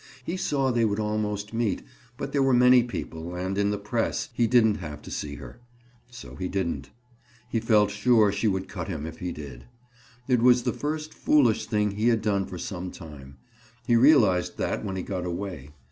[0.23, 1.83] He saw they would almost meet,
[2.17, 5.59] but there were many people and, in the press, he didn't have to see her.
[6.09, 6.89] So he didn't.
[7.47, 9.65] He felt sure she would cut him if he did.
[10.27, 13.37] It was the first foolish thing he had done for some time;
[13.85, 15.69] he realized that when he got away.